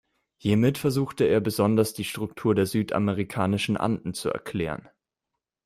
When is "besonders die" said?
1.41-2.05